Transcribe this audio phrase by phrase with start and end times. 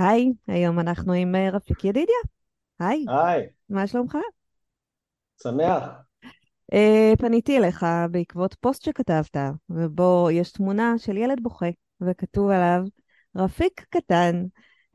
[0.00, 2.16] היי, היום אנחנו עם אה, רפיק ידידיה.
[2.78, 4.16] היי, היי, מה שלומך?
[5.42, 5.82] שמח.
[6.72, 9.36] אה, פניתי אליך בעקבות פוסט שכתבת,
[9.70, 11.68] ובו יש תמונה של ילד בוכה,
[12.00, 12.82] וכתוב עליו,
[13.36, 14.44] רפיק קטן,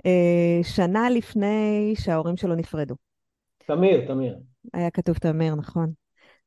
[0.05, 2.95] אה, שנה לפני שההורים שלו נפרדו.
[3.67, 4.37] תמיר, תמיר.
[4.73, 5.91] היה כתוב תמיר, נכון.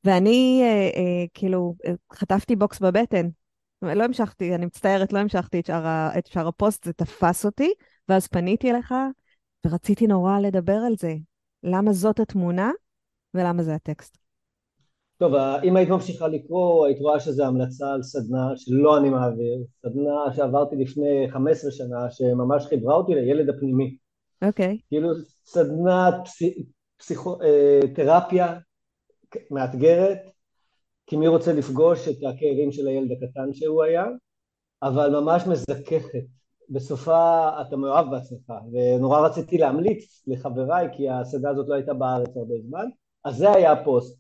[0.05, 1.75] ואני אה, אה, כאילו
[2.13, 3.29] חטפתי בוקס בבטן.
[3.83, 7.73] לא המשכתי, אני מצטערת, לא המשכתי את שאר, את שאר הפוסט, זה תפס אותי,
[8.09, 8.95] ואז פניתי אליך,
[9.67, 11.15] ורציתי נורא לדבר על זה.
[11.63, 12.71] למה זאת התמונה,
[13.35, 14.19] ולמה זה הטקסט.
[15.19, 15.35] טוב,
[15.65, 20.77] אם היית ממשיכה לקרוא, היית רואה שזו המלצה על סדנה שלא אני מעביר, סדנה שעברתי
[20.77, 23.97] לפני 15 שנה, שממש חיברה אותי לילד הפנימי.
[24.43, 25.09] אוקיי, כאילו
[25.45, 26.65] סדנת פסי,
[26.97, 27.81] פסיכו, אה,
[29.51, 30.19] מאתגרת,
[31.07, 34.05] כי מי רוצה לפגוש את הכאבים של הילד הקטן שהוא היה,
[34.83, 36.38] אבל ממש מזככת.
[36.71, 42.55] בסופה אתה מאוהב בעצמך, ונורא רציתי להמליץ לחבריי, כי הסדנה הזאת לא הייתה בארץ הרבה
[42.61, 42.87] זמן,
[43.25, 44.19] אז זה היה הפוסט.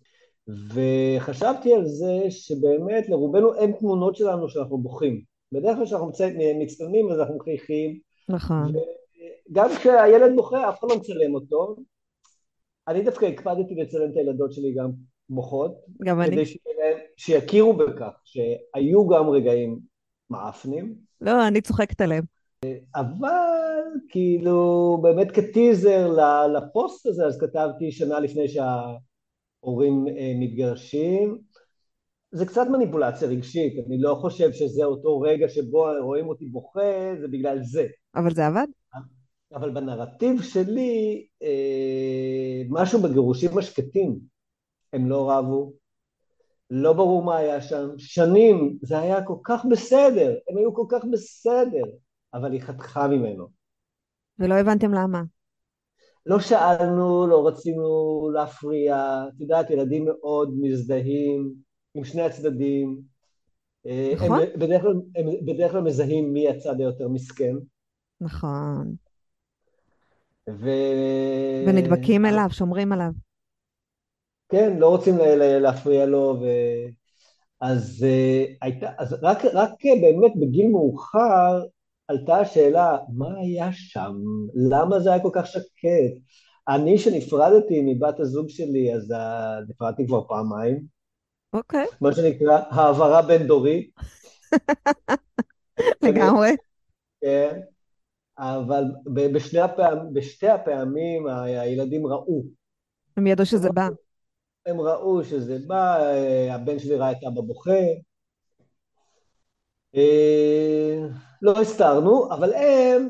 [0.74, 5.22] וחשבתי על זה שבאמת לרובנו אין תמונות שלנו שאנחנו בוכים.
[5.52, 6.10] בדרך כלל כשאנחנו
[6.60, 8.72] מצטלמים אז אנחנו מחייכים, נכון.
[9.50, 11.76] וגם כשהילד בוכה אף אחד לא מצלם אותו.
[12.88, 14.90] אני דווקא הקפדתי לצלם את הילדות שלי גם
[15.28, 15.74] בוכות,
[16.04, 16.30] גם אני.
[16.30, 16.56] כדי
[17.16, 19.78] שיכירו בכך שהיו גם רגעים
[20.30, 22.37] מעפנים, לא, אני צוחקת עליהם.
[22.94, 26.08] אבל כאילו באמת כטיזר
[26.46, 31.38] לפוסט הזה אז כתבתי שנה לפני שההורים אה, מתגרשים.
[32.32, 37.28] זה קצת מניפולציה רגשית, אני לא חושב שזה אותו רגע שבו רואים אותי בוכה, זה
[37.28, 37.86] בגלל זה.
[38.14, 38.66] אבל זה עבד?
[39.54, 44.18] אבל בנרטיב שלי, אה, משהו בגירושים השקטים,
[44.92, 45.72] הם לא רבו,
[46.70, 51.04] לא ברור מה היה שם, שנים זה היה כל כך בסדר, הם היו כל כך
[51.12, 51.84] בסדר,
[52.34, 53.48] אבל היא חתכה ממנו.
[54.38, 55.22] ולא הבנתם למה.
[56.26, 61.54] לא שאלנו, לא רצינו להפריע, את יודעת, ילדים מאוד מזדהים
[61.94, 63.00] עם שני הצדדים.
[63.86, 64.40] אה, הם נכון.
[64.56, 67.54] בדרך כלל, הם בדרך כלל מזהים מי הצד היותר מסכן.
[68.20, 68.94] נכון.
[70.48, 70.70] ו...
[71.66, 73.10] ונדבקים אליו, שומרים עליו.
[74.48, 75.14] כן, לא רוצים
[75.60, 76.44] להפריע לו, ו...
[77.60, 79.70] אז, uh, הייתה, אז רק, רק
[80.02, 81.62] באמת בגיל מאוחר
[82.08, 84.14] עלתה השאלה, מה היה שם?
[84.70, 86.14] למה זה היה כל כך שקט?
[86.68, 89.14] אני שנפרדתי מבת הזוג שלי, אז uh,
[89.68, 90.84] נפרדתי כבר פעמיים,
[91.52, 93.90] אוקיי, מה שנקרא העברה בין דורית,
[96.04, 96.50] לגמרי.
[97.20, 97.60] כן,
[98.38, 98.84] אבל
[99.32, 102.42] בשני הפעם, בשתי הפעמים הילדים ראו,
[103.16, 103.88] הם ידעו שזה בא.
[104.66, 107.94] הם ראו שזה בא, אה, הבן שלי ראה את אבא בוכה, אה,
[111.42, 113.08] לא הסתרנו, אבל הם,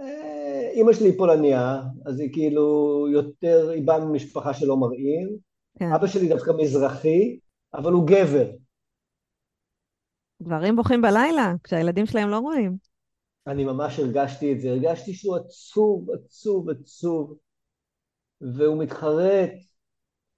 [0.00, 5.36] אה, אימא שלי פולניה, אז היא כאילו יותר, היא באה ממשפחה שלא מראים,
[5.78, 5.92] כן.
[5.92, 7.38] אבא שלי דווקא מזרחי,
[7.74, 8.50] אבל הוא גבר.
[10.42, 12.76] גברים בוכים בלילה, כשהילדים שלהם לא רואים.
[13.46, 17.36] אני ממש הרגשתי את זה, הרגשתי שהוא עצוב, עצוב, עצוב,
[18.40, 19.50] והוא מתחרט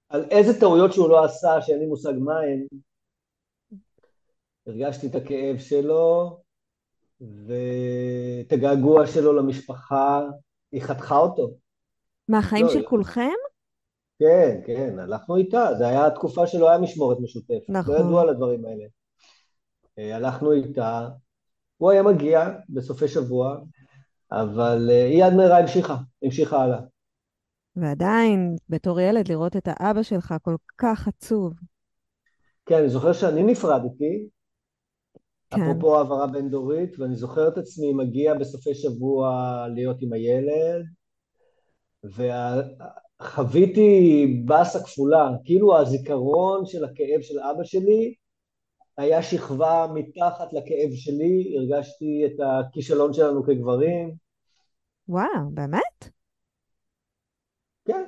[0.09, 2.67] על איזה טעויות שהוא לא עשה, שאין לי מושג מה הן.
[4.67, 6.37] הרגשתי את הכאב שלו,
[7.21, 10.21] ואת הגעגוע שלו למשפחה,
[10.71, 11.51] היא חתכה אותו.
[12.27, 12.87] מהחיים לא, של לא.
[12.87, 13.37] כולכם?
[14.19, 17.93] כן, כן, הלכנו איתה, זו הייתה תקופה שלא היה משמורת משותפת, נכון.
[17.93, 18.85] לא ידעו על הדברים האלה.
[19.99, 21.07] אה, הלכנו איתה,
[21.77, 23.57] הוא היה מגיע בסופי שבוע,
[24.31, 26.79] אבל אה, היא עד מהרה המשיכה, המשיכה הלאה.
[27.75, 31.53] ועדיין, בתור ילד, לראות את האבא שלך כל כך עצוב.
[32.65, 34.27] כן, אני זוכר שאני נפרדתי.
[35.49, 40.85] אפרופו העברה בין-דורית, ואני זוכר את עצמי מגיע בסופי שבוע להיות עם הילד,
[43.21, 48.13] וחוויתי באסה כפולה, כאילו הזיכרון של הכאב של אבא שלי
[48.97, 54.15] היה שכבה מתחת לכאב שלי, הרגשתי את הכישלון שלנו כגברים,
[55.09, 56.09] וואו, באמת?
[57.85, 58.03] כן,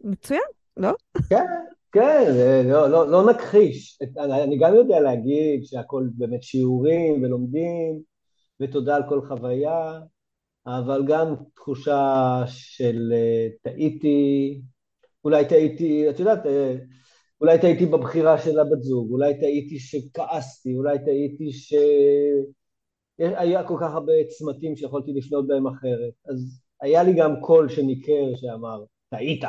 [0.00, 0.40] מצוין,
[0.76, 0.92] לא?
[1.28, 1.46] כן,
[1.94, 2.32] כן,
[2.64, 3.98] לא, לא, לא נכחיש.
[4.18, 8.00] אני גם יודע להגיד שהכל באמת שיעורים ולומדים,
[8.60, 10.00] ותודה על כל חוויה,
[10.66, 14.60] אבל גם תחושה של אה, טעיתי,
[15.24, 16.76] אולי טעיתי, את יודעת, אה,
[17.40, 21.50] אולי טעיתי בבחירה של הבת זוג, אולי טעיתי שכעסתי, אולי טעיתי
[23.18, 26.12] שהיה כל כך הרבה צמתים שיכולתי לפנות בהם אחרת.
[26.28, 29.42] אז היה לי גם קול שניכר שאמר, טעית.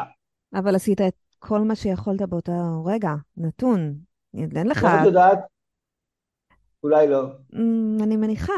[0.54, 2.52] אבל עשית את כל מה שיכולת באותו
[2.86, 3.96] רגע, נתון.
[4.34, 4.78] אין לך...
[4.78, 5.40] איך את יודעת?
[6.84, 7.24] אולי לא.
[7.54, 8.54] אמ, אני מניחה.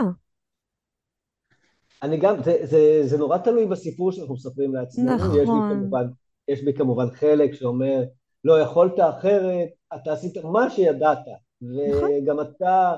[2.03, 5.15] אני גם, זה, זה, זה נורא תלוי בסיפור שאנחנו מספרים לעצמנו.
[5.15, 5.35] נכון.
[5.35, 6.07] יש לי כמובן,
[6.47, 8.03] יש לי כמובן חלק שאומר,
[8.43, 11.19] לא יכולת אחרת, אתה עשית מה שידעת.
[11.61, 12.09] נכון.
[12.23, 12.93] וגם אתה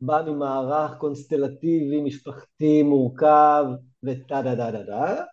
[0.00, 3.64] בא ממערך קונסטלטיבי, משפחתי, מורכב,
[4.02, 5.24] וטה דה דה דה דה,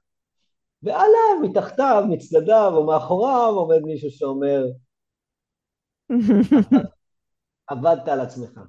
[0.86, 4.66] ועליו, מתחתיו, מצדדיו או מאחוריו עומד מישהו שאומר,
[7.68, 8.60] עבדת על עצמך.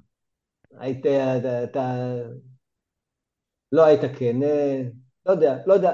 [0.71, 1.95] היית, אתה, אתה
[3.71, 4.35] לא היית כן,
[5.25, 5.93] לא יודע, לא יודע,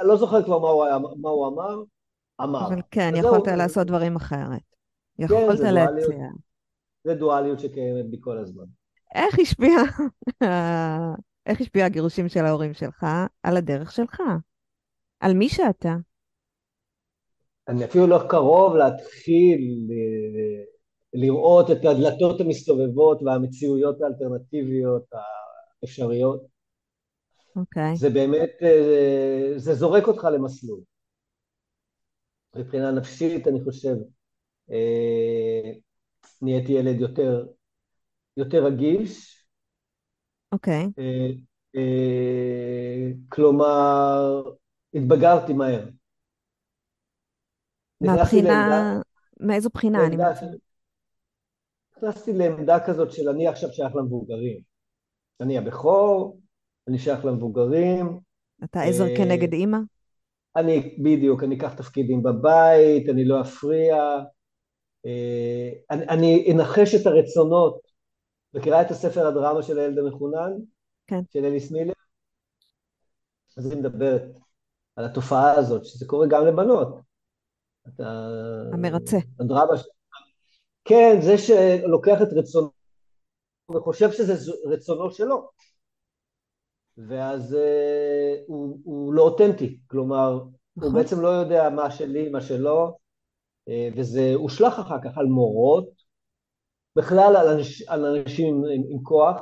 [0.00, 0.86] לא זוכר כבר מה הוא,
[1.20, 1.82] מה הוא אמר,
[2.40, 2.66] אמר.
[2.68, 3.56] אבל כן, יכולת הוא...
[3.56, 4.62] לעשות דברים אחרת.
[5.18, 6.28] כן, יכולת כן, להציע.
[7.04, 8.64] זה דואליות שקיימת בי כל הזמן.
[9.14, 9.76] איך השפיע,
[11.46, 13.06] איך השפיע הגירושים של ההורים שלך
[13.42, 14.20] על הדרך שלך?
[15.24, 15.94] על מי שאתה?
[17.68, 20.64] אני אפילו לא קרוב להתחיל אה,
[21.12, 25.04] לראות את הדלתות המסתובבות והמציאויות האלטרנטיביות
[25.82, 26.46] האפשריות.
[27.56, 27.92] אוקיי.
[27.92, 27.96] Okay.
[27.96, 30.80] זה באמת, אה, זה זורק אותך למסלול.
[32.56, 33.96] מבחינה נפשית, אני חושב,
[34.70, 35.72] אה,
[36.42, 37.46] נהייתי ילד יותר,
[38.36, 39.44] יותר רגיש.
[40.52, 40.86] אוקיי.
[40.86, 41.78] Okay.
[43.28, 44.42] כלומר,
[44.94, 45.84] התבגרתי מהר.
[48.00, 49.00] מהבחינה,
[49.40, 50.06] מאיזו בחינה?
[50.06, 50.16] אני
[51.96, 54.60] נכנסתי לעמדה כזאת של אני עכשיו שייך למבוגרים.
[55.40, 56.40] אני הבכור,
[56.88, 58.18] אני שייך למבוגרים.
[58.64, 59.78] אתה עזר אה, כנגד אימא?
[60.56, 63.96] אני, בדיוק, אני אקח תפקידים בבית, אני לא אפריע.
[65.06, 67.80] אה, אני, אני אנחש את הרצונות.
[68.54, 70.52] מכירה את הספר הדרמה של הילד המחונן?
[71.06, 71.20] כן.
[71.32, 71.92] של אליס מילר?
[73.56, 74.22] אז היא מדברת
[74.96, 77.00] על התופעה הזאת, שזה קורה גם לבנות.
[77.88, 78.28] אתה...
[78.72, 79.18] המרצה.
[79.40, 79.72] הדרמה...
[80.84, 82.68] כן, זה שלוקח את רצונו
[83.74, 85.48] וחושב שזה רצונו שלו.
[87.08, 90.40] ואז uh, הוא, הוא לא אותנטי, כלומר,
[90.76, 90.92] נכון.
[90.92, 92.96] הוא בעצם לא יודע מה שלי, מה שלו,
[93.68, 95.88] uh, וזה הושלך אחר כך על מורות,
[96.96, 99.40] בכלל על, אנש, על אנשים עם, עם כוח.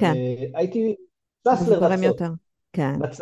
[0.00, 0.12] כן.
[0.12, 0.96] Uh, הייתי
[1.42, 2.20] טס לרצות.
[2.72, 2.98] כן.
[2.98, 3.20] בצ...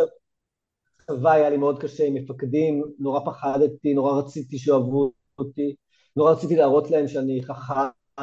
[1.11, 5.75] בצבא היה לי מאוד קשה עם מפקדים, נורא פחדתי, נורא רציתי שאוהבו אותי,
[6.17, 8.23] נורא רציתי להראות להם שאני חכם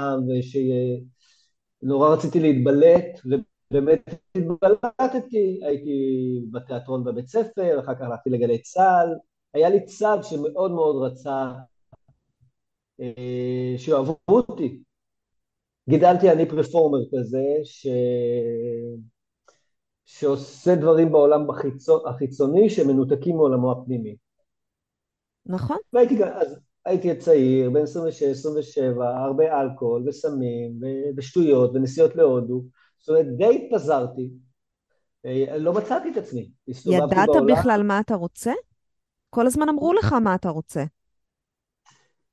[1.81, 5.91] ושנורא רציתי להתבלט, ובאמת התבלטתי, הייתי
[6.51, 9.15] בתיאטרון בבית ספר, אחר כך הלכתי לגלי צה"ל,
[9.53, 11.51] היה לי צד שמאוד מאוד רצה
[13.01, 14.79] אה, שאוהבו אותי.
[15.89, 17.87] גידלתי אני פרפורמר כזה, ש...
[20.05, 24.15] שעושה דברים בעולם בחיצו, החיצוני שמנותקים מעולמו הפנימי.
[25.45, 25.77] נכון.
[25.93, 30.79] והייתי, אז הייתי צעיר, בן 26-27, הרבה אלכוהול וסמים
[31.17, 32.63] ושטויות ונסיעות להודו,
[32.99, 34.29] זאת אומרת די התפזרתי,
[35.25, 36.51] אה, לא מצאתי את עצמי.
[36.67, 37.45] ידעת בעולם.
[37.47, 38.51] בכלל מה אתה רוצה?
[39.29, 40.83] כל הזמן אמרו לך מה אתה רוצה.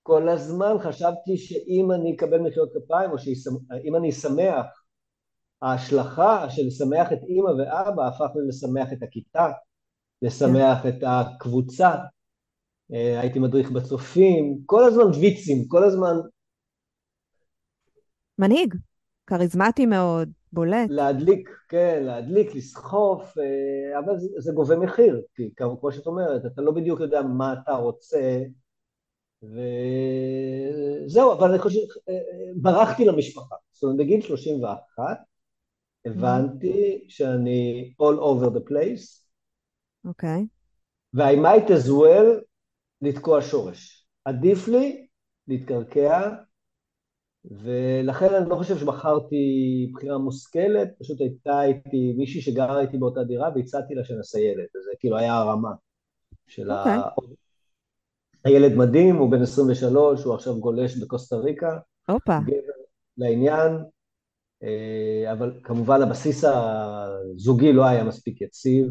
[0.03, 4.67] כל הזמן חשבתי שאם אני אקבל מחיאות כפיים, או שאם אני אשמח
[5.63, 9.51] ההשלכה של לשמח את אימא ואבא הפך ללשמח את הכיתה,
[10.23, 11.95] לשמח את הקבוצה,
[12.93, 16.17] אה, הייתי מדריך בצופים, כל הזמן ויצים, כל הזמן...
[18.39, 18.75] מנהיג,
[19.27, 20.91] כריזמטי מאוד, בולט.
[20.91, 26.63] להדליק, כן, להדליק, לסחוף, אה, אבל זה, זה גובה מחיר, כי כמו שאת אומרת, אתה
[26.63, 28.41] לא בדיוק יודע מה אתה רוצה,
[29.43, 32.15] וזהו, אבל אני חושב, אה,
[32.57, 35.19] ברחתי למשפחה, זאת אומרת, בגיל 31,
[36.11, 39.25] הבנתי שאני all over the place.
[40.05, 40.43] אוקיי.
[40.43, 40.59] Okay.
[41.15, 42.45] ו-I might as well
[43.03, 44.07] לתקוע שורש.
[44.25, 45.07] עדיף לי
[45.49, 46.31] להתקרקע,
[47.45, 49.37] ולכן אני לא חושב שבחרתי
[49.95, 54.91] בחירה מושכלת, פשוט הייתה איתי מישהי שגרה איתי באותה דירה והצעתי לה שנעשה ילד, וזה
[55.01, 55.73] כאילו היה הרמה
[56.47, 56.75] של okay.
[56.75, 57.09] ה...
[57.17, 57.35] אוקיי.
[58.45, 61.79] הילד מדהים, הוא בן 23, הוא עכשיו גולש בקוסטה ריקה.
[62.09, 62.39] הופה.
[63.19, 63.73] לעניין,
[65.33, 68.87] אבל כמובן הבסיס הזוגי לא היה מספיק יציב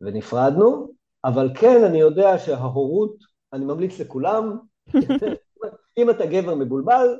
[0.00, 0.92] ונפרדנו,
[1.24, 3.16] אבל כן אני יודע שההורות,
[3.52, 4.58] אני ממליץ לכולם,
[5.98, 7.18] אם אתה גבר מבולבל,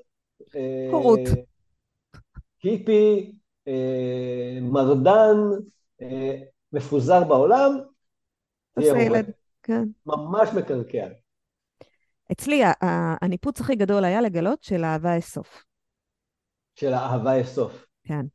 [0.90, 1.20] הורות.
[2.62, 3.32] היפי,
[4.62, 5.36] מרדן,
[6.72, 7.78] מפוזר בעולם,
[8.74, 9.02] תהיה.
[9.02, 9.30] ילד,
[9.62, 9.84] כן.
[10.06, 11.08] ממש מקרקע.
[12.32, 12.62] אצלי
[13.22, 15.65] הניפוץ הכי גדול היה לגלות שלאהבה יש סוף.
[16.76, 17.86] של האהבה יש סוף.
[18.04, 18.26] כן.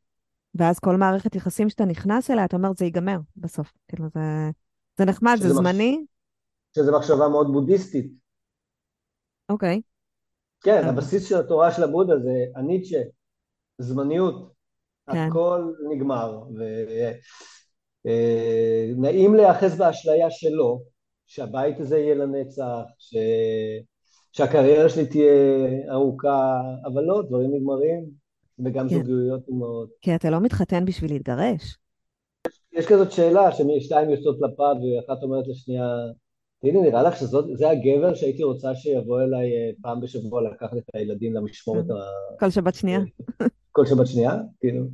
[0.54, 3.72] ואז כל מערכת יחסים שאתה נכנס אליה, אתה אומר, זה ייגמר בסוף.
[3.88, 4.20] כאילו, זה,
[4.98, 6.04] זה נחמד, זה זמני.
[6.76, 8.12] שזו מחשבה מאוד בודהיסטית.
[9.48, 9.80] אוקיי.
[10.60, 10.88] כן, אה.
[10.88, 13.00] הבסיס של התורה של הבודה זה הניטשה,
[13.78, 14.52] זמניות.
[15.12, 15.18] כן.
[15.18, 16.42] הכל נגמר.
[18.04, 20.82] ונעים להיאחז באשליה שלו,
[21.26, 23.16] שהבית הזה יהיה לנצח, ש...
[24.32, 25.32] שהקריירה שלי תהיה
[25.90, 28.21] ארוכה, אבל לא, דברים נגמרים,
[28.64, 28.96] וגם כן.
[28.96, 29.88] זוגיות נגמרות.
[30.00, 31.78] כי אתה לא מתחתן בשביל להתגרש.
[32.72, 35.86] יש כזאת שאלה, ששתיים יוצאות לפאב ואחת אומרת לשנייה,
[36.60, 41.34] תגידי, נראה לך שזה הגבר שהייתי רוצה שיבוא אליי אה, פעם בשבוע לקחת את הילדים
[41.34, 41.94] למשמורת ה...
[42.40, 43.00] כל שבת שנייה.
[43.76, 44.32] כל שבת שנייה?
[44.60, 44.84] כאילו.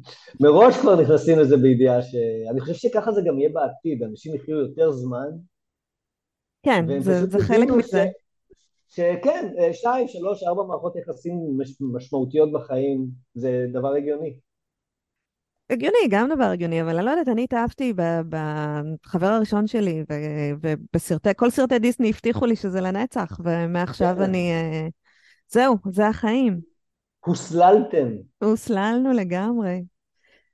[0.41, 2.15] מראש כבר נכנסים לזה בידיעה ש...
[2.51, 5.29] אני חושב שככה זה גם יהיה בעתיד, אנשים יחיו יותר זמן,
[6.63, 8.07] כן, זה, זה חלק מזה.
[8.89, 11.77] שכן, אה, שתיים, שלוש, ארבע מערכות יחסים מש...
[11.81, 14.39] משמעותיות בחיים, זה דבר הגיוני.
[15.71, 17.93] הגיוני, גם דבר הגיוני, אבל אני לא יודעת, אני התאהבתי
[18.29, 20.05] בחבר הראשון שלי,
[20.61, 24.23] ובסרטי, כל סרטי דיסני הבטיחו לי שזה לנצח, ומעכשיו כן.
[24.23, 24.53] אני...
[24.53, 24.89] אה,
[25.49, 26.61] זהו, זה החיים.
[27.25, 28.09] הוסללתם.
[28.45, 29.83] הוסללנו לגמרי.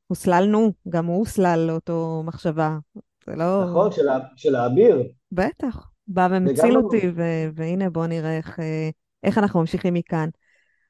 [0.06, 2.78] הוסללנו, גם הוא הוסלל לאותו מחשבה.
[3.26, 3.64] זה לא...
[3.64, 3.90] נכון.
[4.36, 5.02] של האביר.
[5.32, 5.93] בטח.
[6.06, 8.90] בא ומציל אותי, ו- והנה בוא נראה איך, אה,
[9.22, 10.28] איך אנחנו ממשיכים מכאן.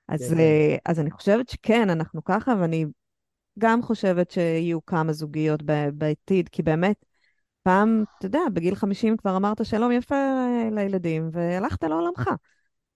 [0.09, 0.35] אז.
[0.39, 2.87] אה, אז אני חושבת שכן, אנחנו ככה, ואני
[3.59, 5.63] גם חושבת שיהיו כמה זוגיות
[5.95, 7.05] בעתיד, כי באמת,
[7.63, 12.31] פעם, אתה יודע, בגיל 50 כבר אמרת שלום יפה אה, לילדים, והלכת לעולמך.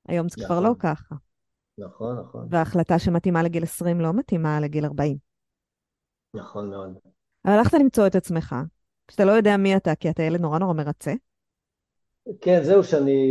[0.09, 0.79] היום זה כבר לא נכון.
[0.79, 1.15] ככה.
[1.79, 5.17] נכון, נכון, וההחלטה שמתאימה לגיל 20 לא מתאימה לגיל 40.
[6.35, 6.99] נכון מאוד.
[7.45, 8.57] אבל הלכת למצוא את עצמך,
[9.11, 11.13] שאתה לא יודע מי אתה, כי אתה ילד נורא נורא מרצה.
[12.41, 13.23] כן, זהו, שאני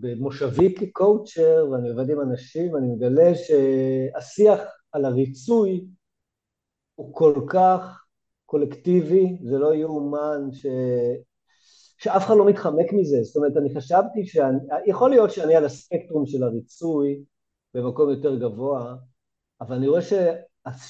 [0.00, 4.60] במושבי כקואוצ'ר, ואני עובד עם אנשים, ואני מגלה שהשיח
[4.92, 5.84] על הריצוי
[6.94, 8.04] הוא כל כך
[8.46, 10.66] קולקטיבי, זה לא יאומן ש...
[11.98, 13.22] שאף אחד לא מתחמק מזה.
[13.22, 14.58] זאת אומרת, אני חשבתי שאני...
[14.86, 17.22] יכול להיות שאני על הספקטרום של הריצוי
[17.74, 18.96] במקום יותר גבוה,
[19.60, 20.12] אבל אני רואה ש...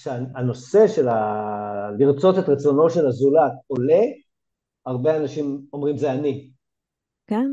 [0.02, 1.90] שהנושא של ה...
[1.98, 4.02] לרצות את רצונו של הזולת עולה,
[4.86, 6.50] הרבה אנשים אומרים זה אני.
[7.30, 7.50] כן?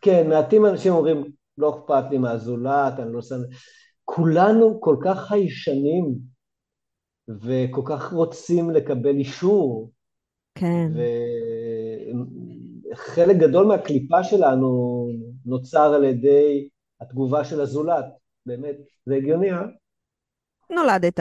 [0.00, 1.24] כן, מעטים אנשים אומרים,
[1.58, 3.40] לא אכפת לי מהזולת, אני לא שם...
[4.04, 6.14] כולנו כל כך חיישנים,
[7.28, 9.90] וכל כך רוצים לקבל אישור,
[10.54, 10.92] כן.
[12.92, 15.06] וחלק גדול מהקליפה שלנו
[15.46, 16.68] נוצר על ידי
[17.00, 18.04] התגובה של הזולת.
[18.46, 18.76] באמת,
[19.06, 19.62] זה הגיוני, אה?
[20.70, 21.20] נולדת,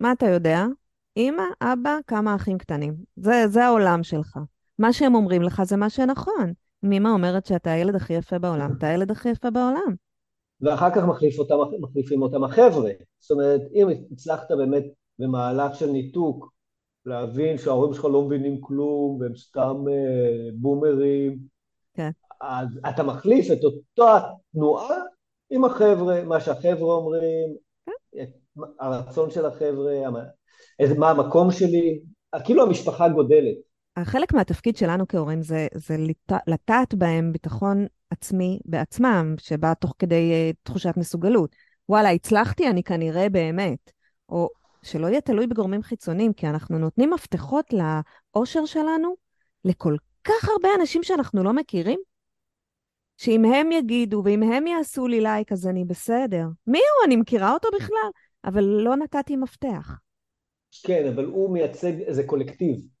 [0.00, 0.64] מה אתה יודע?
[1.16, 2.94] אמא, אבא, כמה אחים קטנים.
[3.16, 4.38] זה, זה העולם שלך.
[4.78, 6.52] מה שהם אומרים לך זה מה שנכון.
[6.92, 9.94] אמא אומרת שאתה הילד הכי יפה בעולם, אתה הילד הכי יפה בעולם.
[10.60, 12.90] ואחר כך מחליף אותם, מחליפים אותם החבר'ה.
[13.20, 14.84] זאת אומרת, אם הצלחת באמת
[15.18, 16.52] במהלך של ניתוק
[17.06, 21.38] להבין שההורים שלך לא מבינים כלום והם סתם אה, בומרים,
[21.94, 22.10] כן.
[22.40, 24.20] אז אתה מחליף את אותה
[24.52, 24.96] תנועה
[25.50, 27.54] עם החבר'ה, מה שהחבר'ה אומרים,
[28.22, 28.28] את
[28.80, 29.94] הרצון של החבר'ה,
[30.98, 32.00] מה המקום שלי,
[32.44, 33.56] כאילו המשפחה גודלת.
[34.02, 40.32] חלק מהתפקיד שלנו כהורים זה, זה לט- לטעת בהם ביטחון עצמי בעצמם, שבא תוך כדי
[40.52, 41.56] uh, תחושת מסוגלות.
[41.88, 43.90] וואלה, הצלחתי, אני כנראה באמת.
[44.28, 44.48] או
[44.82, 49.16] שלא יהיה תלוי בגורמים חיצוניים, כי אנחנו נותנים מפתחות לאושר שלנו
[49.64, 52.00] לכל כך הרבה אנשים שאנחנו לא מכירים,
[53.16, 56.46] שאם הם יגידו ואם הם יעשו לי לייק, אז אני בסדר.
[56.66, 57.06] מי הוא?
[57.06, 58.10] אני מכירה אותו בכלל?
[58.44, 59.98] אבל לא נתתי מפתח.
[60.82, 62.93] כן, אבל הוא מייצג איזה קולקטיב.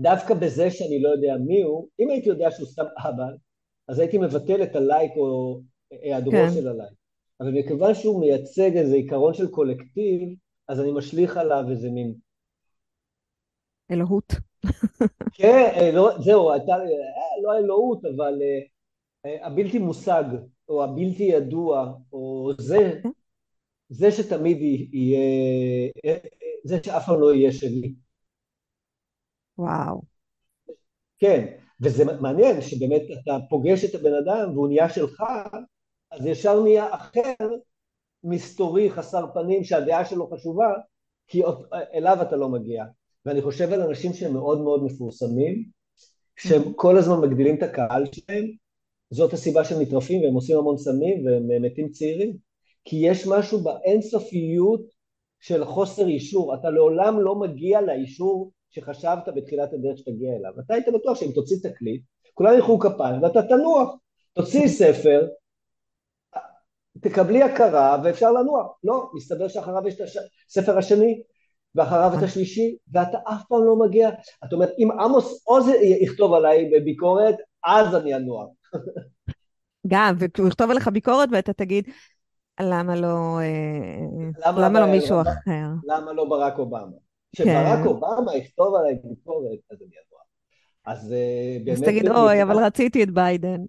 [0.00, 3.26] דווקא בזה שאני לא יודע מי הוא, אם הייתי יודע שהוא סתם אבא,
[3.88, 5.60] אז הייתי מבטל את הלייק או
[5.90, 6.50] היעדרו כן.
[6.54, 6.92] של הלייק.
[7.40, 10.28] אבל מכיוון שהוא מייצג איזה עיקרון של קולקטיב,
[10.68, 12.14] אז אני משליך עליו איזה מין...
[13.90, 14.32] אלוהות.
[15.34, 18.60] כן, אה, לא, זהו, הייתה, אה, לא אלוהות, אבל אה,
[19.26, 20.24] אה, הבלתי מושג,
[20.68, 23.08] או הבלתי ידוע, או זה, כן.
[23.88, 24.58] זה שתמיד
[24.92, 25.20] יהיה,
[26.04, 26.16] אה, אה,
[26.64, 27.94] זה שאף פעם לא יהיה שלי.
[29.58, 30.02] וואו.
[31.18, 31.46] כן,
[31.80, 35.22] וזה מעניין שבאמת אתה פוגש את הבן אדם והוא נהיה שלך,
[36.10, 37.34] אז ישר נהיה אחר,
[38.24, 40.72] מסתורי, חסר פנים, שהדעה שלו חשובה,
[41.28, 41.42] כי
[41.94, 42.84] אליו אתה לא מגיע.
[43.26, 45.64] ואני חושב על אנשים שהם מאוד מאוד מפורסמים,
[46.36, 48.44] שהם כל הזמן מגדילים את הקהל שלהם,
[49.10, 52.36] זאת הסיבה שהם נטרפים והם עושים המון סמים והם מתים צעירים.
[52.84, 54.80] כי יש משהו באינסופיות
[55.40, 56.54] של חוסר אישור.
[56.54, 60.52] אתה לעולם לא מגיע לאישור שחשבת בתחילת הדרך שתגיע אליו.
[60.60, 62.02] אתה היית בטוח שאם תוציא תקליט,
[62.34, 63.94] כולם ילכו כפיים ואתה תנוח.
[64.32, 65.26] תוציאי ספר,
[67.00, 68.66] תקבלי הכרה ואפשר לנוח.
[68.84, 70.06] לא, מסתבר שאחריו יש את
[70.48, 71.22] הספר השני,
[71.74, 74.10] ואחריו את השלישי, ואתה אף פעם לא מגיע.
[74.44, 75.68] את אומרת, אם עמוס עוז
[76.02, 77.34] יכתוב עליי בביקורת,
[77.66, 78.48] אז אני אנוח.
[79.86, 81.88] גם, והוא יכתוב עליך ביקורת ואתה תגיד,
[82.60, 85.66] למה לא, אה, למה, למה לא מישהו למה, אחר?
[85.84, 87.05] למה לא ברק אובמה?
[87.36, 87.86] כשברק כן.
[87.86, 89.96] אובמה יכתוב עליי ביקורת, אז אני.
[90.86, 91.78] אז אה, באמת...
[91.78, 93.60] אז תגיד, אוי, אבל רציתי את ביידן.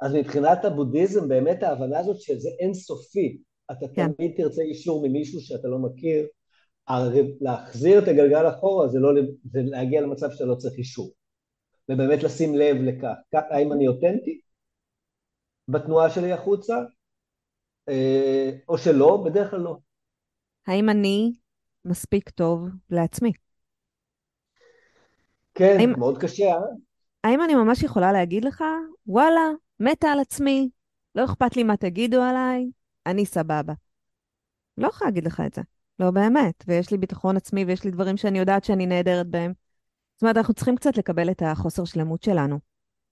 [0.00, 3.38] אז מבחינת הבודהיזם, באמת ההבנה הזאת שזה אינסופי.
[3.70, 4.12] אתה כן.
[4.12, 6.26] תמיד תרצה אישור ממישהו שאתה לא מכיר.
[7.40, 9.10] להחזיר את הגלגל אחורה זה, לא,
[9.52, 11.10] זה להגיע למצב שאתה לא צריך אישור.
[11.88, 13.14] ובאמת לשים לב לכך.
[13.32, 14.40] האם אני אותנטי
[15.68, 16.76] בתנועה שלי החוצה,
[17.88, 19.76] אה, או שלא, בדרך כלל לא.
[20.66, 21.32] האם אני
[21.84, 23.32] מספיק טוב לעצמי?
[25.54, 26.60] כן, האם, מאוד קשה, אה?
[27.24, 28.64] האם אני ממש יכולה להגיד לך,
[29.06, 30.68] וואלה, מתה על עצמי,
[31.14, 32.70] לא אכפת לי מה תגידו עליי,
[33.06, 33.72] אני סבבה.
[34.78, 35.62] לא יכולה להגיד לך את זה.
[35.98, 36.64] לא באמת.
[36.66, 39.52] ויש לי ביטחון עצמי ויש לי דברים שאני יודעת שאני נהדרת בהם.
[40.14, 42.58] זאת אומרת, אנחנו צריכים קצת לקבל את החוסר שלמות שלנו,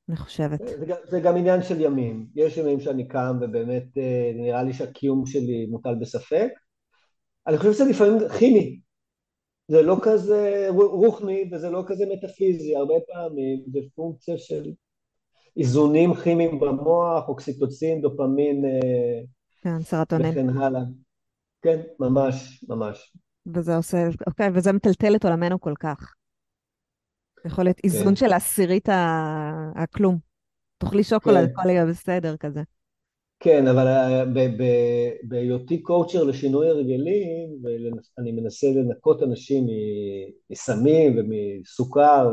[0.09, 0.59] אני חושבת.
[0.59, 2.27] זה, זה גם עניין של ימים.
[2.35, 6.49] יש ימים שאני קם ובאמת אה, נראה לי שהקיום שלי מוטל בספק.
[7.47, 8.81] אני חושב שזה לפעמים כימי.
[9.69, 14.73] זה לא כזה רוחני וזה לא כזה מטאפיזי, הרבה פעמים זה פונקציה של
[15.57, 19.21] איזונים כימיים במוח, אוקסיטוצין, דופמין אה,
[19.63, 20.31] כן, סרטונין.
[20.31, 20.81] וכן הלאה.
[21.63, 23.13] כן, ממש, ממש.
[23.47, 26.15] וזה עושה, אוקיי, וזה מטלטל את עולמנו כל כך.
[27.47, 28.17] יכול להיות איזון כן.
[28.17, 28.89] של עשירית
[29.75, 30.19] הכלום.
[30.79, 31.53] תאכלי שוקולד, כן.
[31.59, 32.63] הכל יהיה בסדר כזה.
[33.41, 34.25] כן, אבל אה,
[35.23, 39.67] בהיותי קואוצ'ר לשינוי הרגלים, ואני מנסה לנקות אנשים
[40.51, 42.31] מסמים ומסוכר,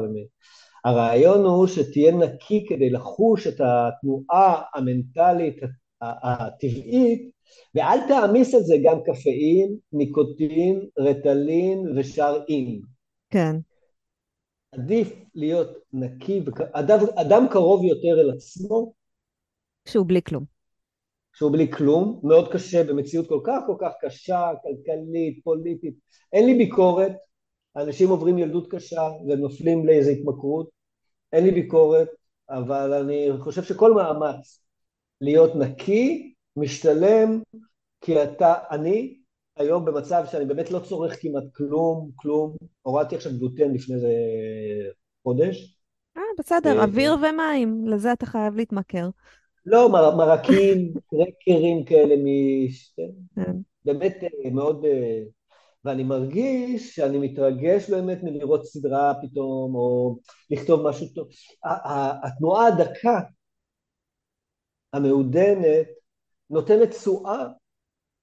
[0.86, 5.58] הרעיון הוא שתהיה נקי כדי לחוש את התנועה המנטלית
[6.02, 7.32] הטבעית,
[7.76, 12.82] ואל תעמיס על זה גם קפאין, ניקוטין, רטלין ושאר אין.
[13.30, 13.56] כן.
[14.72, 18.94] עדיף להיות נקי, אדם, אדם קרוב יותר אל עצמו.
[19.88, 20.57] שהוא בלי כלום.
[21.38, 25.94] שהוא בלי כלום, מאוד קשה במציאות כל כך כל כך קשה, כלכלית, פוליטית.
[26.34, 27.12] אין לי ביקורת,
[27.76, 30.70] אנשים עוברים ילדות קשה ונופלים לאיזו התמכרות,
[31.34, 32.08] אין לי ביקורת,
[32.50, 34.64] אבל אני חושב שכל מאמץ
[35.22, 37.42] להיות נקי משתלם,
[38.02, 39.18] כי אתה, אני
[39.58, 44.14] היום במצב שאני באמת לא צורך כמעט כלום, כלום, הורדתי עכשיו גלוטן לפני איזה
[45.24, 45.78] חודש.
[46.18, 49.10] אה, בסדר, אה, אוויר ומים, לזה אתה חייב להתמכר.
[49.70, 52.28] לא, מר, מרקים, קרקרים כאלה, מ...
[53.36, 53.52] כן.
[53.86, 54.86] באמת אה, מאוד...
[54.86, 55.22] אה,
[55.86, 61.28] ואני מרגיש שאני מתרגש באמת מלראות סדרה פתאום, או לכתוב משהו טוב.
[62.24, 63.20] התנועה הדקה,
[64.94, 65.88] המעודנת,
[66.50, 67.46] נותנת תשואה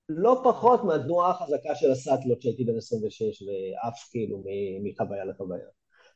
[0.09, 4.43] לא פחות מהתנועה החזקה של הסאטלות שהייתי בן 26 ועף כאילו
[4.83, 5.67] מחוויה לחוויה.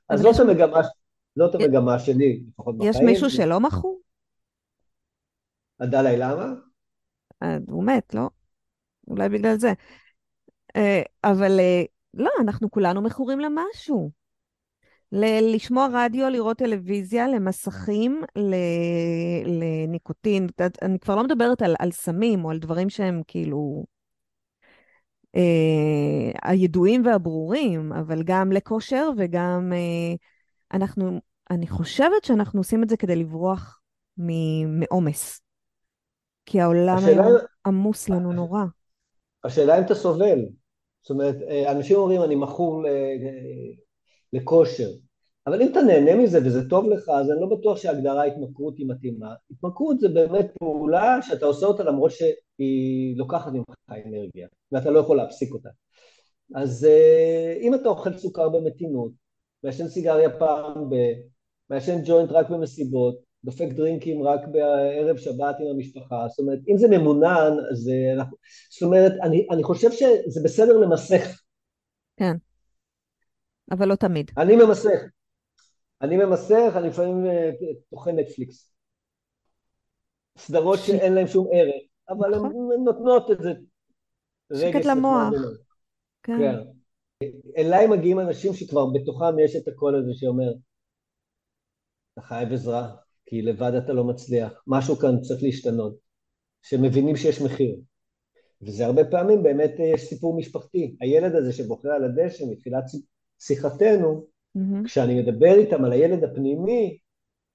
[0.09, 0.81] אז זאת המגמה,
[1.39, 2.93] זאת המגמה שלי, לפחות בחיים.
[2.93, 4.01] יש מישהו שלא מכור?
[5.81, 6.55] הדלאי למה?
[7.43, 8.31] אה, הוא מת, לא?
[9.09, 9.73] אולי בגלל זה.
[10.77, 11.83] אה, אבל אה,
[12.15, 14.11] לא, אנחנו כולנו מכורים למשהו.
[15.13, 18.55] ל- לשמוע רדיו, לראות טלוויזיה, למסכים, ל-
[19.47, 20.47] לניקוטין.
[20.83, 23.85] אני כבר לא מדברת על, על סמים או על דברים שהם כאילו
[25.37, 30.15] אה, הידועים והברורים, אבל גם לכושר וגם אה,
[30.73, 33.81] אנחנו, אני חושבת שאנחנו עושים את זה כדי לברוח
[34.69, 35.41] מעומס.
[36.49, 37.33] כי העולם היום
[37.67, 38.65] עמוס לנו נורא.
[39.45, 40.39] השאלה אם אתה סובל.
[41.03, 42.85] זאת אומרת, אה, אנשים אומרים, אני מכור
[44.33, 44.89] לכושר.
[45.47, 48.87] אבל אם אתה נהנה מזה וזה טוב לך, אז אני לא בטוח שההגדרה התמכרות היא
[48.89, 49.35] מתאימה.
[49.51, 55.17] התמכרות זה באמת פעולה שאתה עושה אותה למרות שהיא לוקחת ממך אנרגיה, ואתה לא יכול
[55.17, 55.69] להפסיק אותה.
[56.55, 59.13] אז אה, אם אתה אוכל סוכר במתינות,
[59.65, 60.95] מעשן סיגריה פעם ב...
[61.71, 66.89] מעשן ג'וינט רק במסיבות, דופק דרינקים רק בערב שבת עם המשפחה, זאת אומרת, אם זה
[66.89, 68.37] ממונן, אז אה, אנחנו...
[68.71, 71.43] זאת אומרת, אני, אני חושב שזה בסדר למסך.
[72.17, 72.33] כן.
[73.71, 74.31] אבל לא תמיד.
[74.39, 75.01] אני ממסך.
[76.03, 77.51] אני ממסך, אני לפעמים אה,
[77.91, 78.73] טוחן נטפליקס.
[80.39, 82.85] סדרות שאין להן שום ערך, אבל הן נכון.
[82.85, 83.53] נותנות את זה.
[84.55, 85.35] שקט למוח.
[86.23, 86.39] כן.
[86.39, 86.57] כן.
[87.57, 90.53] אליי מגיעים אנשים שכבר בתוכם יש את הקול הזה שאומר,
[92.13, 92.95] אתה חייב עזרה,
[93.29, 94.63] כי לבד אתה לא מצליח.
[94.67, 95.97] משהו כאן צריך להשתנות,
[96.63, 97.77] שמבינים שיש מחיר.
[98.63, 100.97] וזה הרבה פעמים באמת אה, יש סיפור משפחתי.
[101.01, 102.85] הילד הזה שבוחר על הדשא מתחילת
[103.41, 104.85] שיחתנו, mm-hmm.
[104.85, 106.99] כשאני מדבר איתם על הילד הפנימי,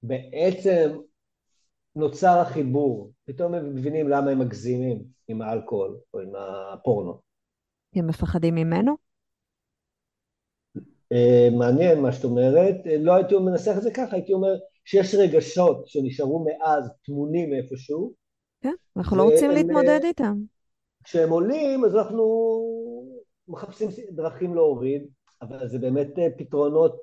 [0.02, 0.98] בעצם
[1.96, 3.12] נוצר החיבור.
[3.24, 6.32] פתאום הם מבינים למה הם מגזימים עם האלכוהול או עם
[6.72, 7.20] הפורנו.
[7.94, 8.96] הם מפחדים ממנו?
[11.12, 12.76] אה, מעניין מה שאת אומרת.
[12.86, 14.54] אה, לא הייתי מנסח את זה ככה, הייתי אומר
[14.84, 18.12] שיש רגשות שנשארו מאז טמונים איפשהו.
[18.62, 20.36] כן, אנחנו לא רוצים להתמודד איתם.
[21.04, 22.24] כשהם עולים, אז אנחנו
[23.48, 25.06] מחפשים דרכים להוריד,
[25.42, 27.00] אבל זה באמת אה, פתרונות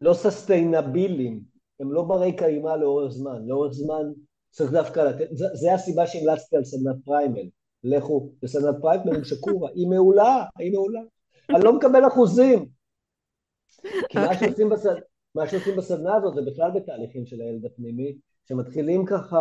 [0.00, 1.40] לא sustainable ים,
[1.80, 3.46] הם לא ברי קיימא לאורך זמן.
[3.46, 4.02] לאורך זמן
[4.50, 7.48] צריך דווקא לתת, זה, זה הסיבה שהמלצתי על סדנת primal.
[7.84, 11.00] לכו לסדנת primal עם שקורה, היא מעולה, היא מעולה.
[11.50, 12.68] אני לא מקבל אחוזים.
[14.08, 14.48] כי מה, אוקיי.
[14.48, 14.94] שעושים בסד...
[15.34, 18.18] מה שעושים בסדנה הזאת זה בכלל בתהליכים של הילד הפנימי,
[18.48, 19.40] שמתחילים ככה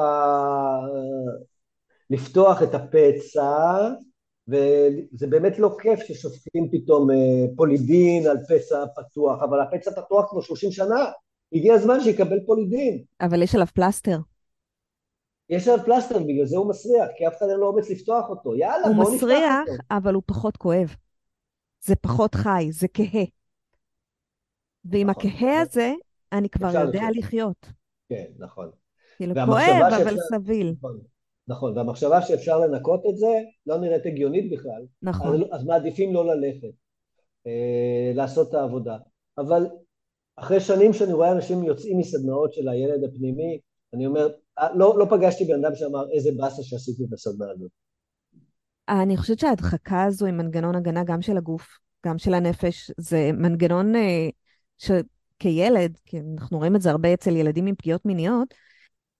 [2.10, 3.90] לפתוח את הפצע,
[4.48, 10.42] וזה באמת לא כיף ששופטים פתאום אה, פולידין על פצע פתוח, אבל הפצע פתוח כבר
[10.42, 11.06] 30 שנה,
[11.54, 13.04] הגיע הזמן שיקבל פולידין.
[13.22, 14.18] אבל יש עליו פלסטר.
[15.50, 18.56] יש עליו פלסטר, בגלל זה הוא מסריח, כי אף אחד אין לו אומץ לפתוח אותו.
[18.56, 19.34] יאללה, בואו נפתח אותו.
[19.34, 20.96] הוא מסריח, אבל הוא פחות כואב.
[21.86, 23.41] זה פחות חי, זה כהה.
[24.86, 25.30] ועם נכון.
[25.30, 25.94] הכהה הזה,
[26.32, 27.66] אני כבר יודע לחיות.
[28.10, 28.70] כן, נכון.
[29.18, 30.74] כאילו כואב, אבל סביל.
[30.78, 31.00] נכון.
[31.48, 34.86] נכון, והמחשבה שאפשר לנקות את זה לא נראית הגיונית בכלל.
[35.02, 35.44] נכון.
[35.44, 36.72] אז, אז מעדיפים לא ללכת,
[37.48, 38.98] אה, לעשות את העבודה.
[39.38, 39.68] אבל
[40.36, 43.60] אחרי שנים שאני רואה אנשים יוצאים מסדנאות של הילד הפנימי,
[43.94, 47.72] אני אומר, אה, לא, לא פגשתי בן אדם שאמר איזה באסה שעשיתי את הסדנה הזאת.
[48.90, 51.68] אני חושבת שההדחקה הזו היא מנגנון הגנה גם של הגוף,
[52.06, 52.92] גם של הנפש.
[52.98, 54.30] זה מנגנון אה,
[54.82, 58.54] שכילד, כי אנחנו רואים את זה הרבה אצל ילדים עם פגיעות מיניות,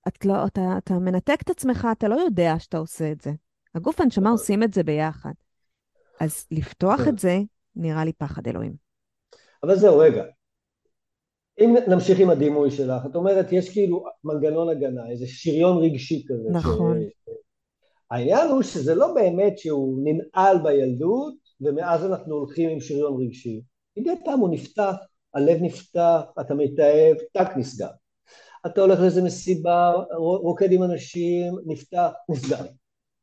[0.08, 3.30] את לא, אתה, אתה מנתק את עצמך, אתה לא יודע שאתה עושה את זה.
[3.74, 4.30] הגוף והנשמה.
[4.30, 5.32] עושים את זה ביחד.
[6.20, 7.08] אז לפתוח כן.
[7.08, 7.38] את זה,
[7.76, 8.74] נראה לי פחד אלוהים.
[9.62, 10.24] אבל זהו, רגע.
[11.60, 16.48] אם נמשיך עם הדימוי שלך, את אומרת, יש כאילו מנגנון הגנה, איזה שריון רגשי כזה.
[16.50, 17.00] נכון.
[17.00, 17.30] ש...
[18.10, 23.62] העניין הוא שזה לא באמת שהוא ננעל בילדות, ומאז אנחנו הולכים עם שריון רגשי.
[23.96, 24.94] מדי פעם הוא נפתח,
[25.34, 27.88] הלב נפתח, אתה מתאהב, טק נסגר.
[28.66, 32.64] אתה הולך לאיזה מסיבה, רוקד עם אנשים, נפתח, נסגר.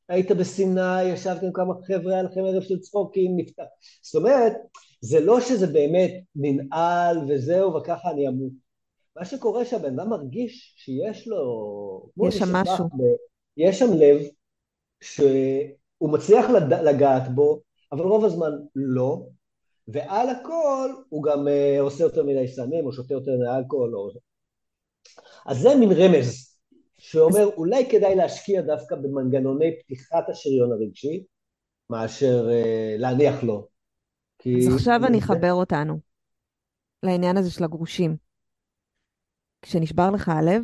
[0.09, 3.63] היית בסיני, ישבת עם כמה חבר'ה, היה לכם ערב של צחוקים, נפתח.
[4.01, 4.53] זאת אומרת,
[5.01, 8.51] זה לא שזה באמת ננעל וזהו, וככה אני אמות.
[9.15, 12.09] מה שקורה שהבן אדם מרגיש שיש לו...
[12.27, 12.85] יש שם משהו.
[13.57, 14.21] יש שם לב
[15.01, 16.49] שהוא מצליח
[16.83, 17.59] לגעת בו,
[17.91, 19.25] אבל רוב הזמן לא,
[19.91, 24.09] ועל הכל הוא גם uh, עושה יותר מדי סמים, או שותה יותר מדי אלכוהול, או...
[25.45, 26.57] אז זה מין רמז,
[26.97, 31.23] שאומר אולי כדאי להשקיע דווקא במנגנוני פתיחת השריון הרגשי,
[31.89, 33.67] מאשר uh, להניח לו.
[34.39, 34.67] כי...
[34.67, 35.99] אז עכשיו אני אחבר אותנו
[37.03, 38.17] לעניין הזה של הגרושים.
[39.61, 40.61] כשנשבר לך הלב,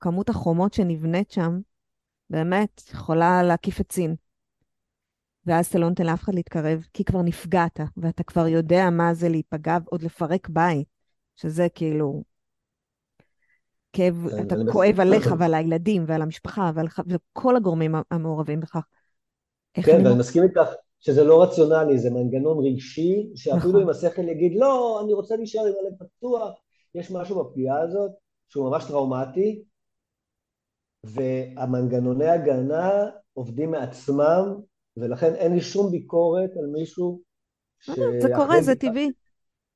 [0.00, 1.60] כמות החומות שנבנית שם,
[2.30, 4.16] באמת, יכולה להקיף את סין.
[5.46, 9.28] ואז אתה לא נותן לאף אחד להתקרב, כי כבר נפגעת, ואתה כבר יודע מה זה
[9.28, 10.86] להיפגע, עוד לפרק בית,
[11.36, 12.22] שזה כאילו...
[13.92, 16.86] כאב, אתה כואב עליך ועל הילדים ועל המשפחה ועל
[17.32, 18.86] כל הגורמים המעורבים בכך.
[19.74, 20.68] כן, ואני מסכים איתך
[21.00, 23.82] שזה לא רציונלי, זה מנגנון רגשי, שאפילו נכון.
[23.82, 26.54] אם השכל יגיד, לא, אני רוצה להישאר עם הלב פתוח,
[26.94, 28.10] יש משהו בפגיעה הזאת
[28.48, 29.62] שהוא ממש טראומטי,
[31.04, 32.90] והמנגנוני הגנה
[33.32, 34.60] עובדים מעצמם,
[34.96, 37.20] ולכן אין לי שום ביקורת על מישהו
[37.80, 37.90] ש...
[38.22, 39.10] זה קורה, זה טבעי.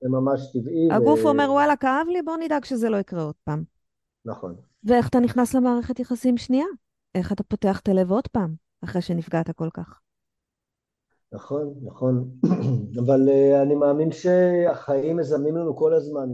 [0.03, 0.89] זה ממש טבעי.
[0.93, 1.29] הגוף ו...
[1.29, 3.65] אומר, וואלה, כאב לי, בוא נדאג שזה לא יקרה עוד פעם.
[4.25, 4.57] נכון.
[4.85, 6.67] ואיך אתה נכנס למערכת יחסים שנייה?
[7.15, 8.55] איך אתה פותח את הלב עוד פעם,
[8.85, 10.01] אחרי שנפגעת כל כך?
[11.33, 12.31] נכון, נכון.
[13.07, 16.29] אבל uh, אני מאמין שהחיים מזמנים לנו כל הזמן